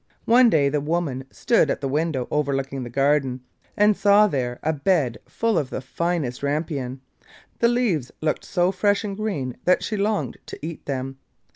One 0.25 0.49
day 0.49 0.67
the 0.67 0.81
woman 0.81 1.25
stood 1.29 1.69
at 1.69 1.79
the 1.79 1.87
window 1.87 2.27
overlooking 2.31 2.81
the 2.81 2.89
garden, 2.89 3.41
and 3.77 3.95
saw 3.95 4.25
there 4.25 4.57
a 4.63 4.73
bed 4.73 5.19
full 5.27 5.59
of 5.59 5.69
the 5.69 5.79
finest 5.79 6.41
rampion: 6.41 7.01
the 7.59 7.67
leaves 7.67 8.11
looked 8.19 8.43
so 8.43 8.71
fresh 8.71 9.03
and 9.03 9.15
green 9.15 9.57
that 9.65 9.83
she 9.83 9.97
longed 9.97 10.37
to 10.47 10.57
eat 10.65 10.87
them. 10.87 11.19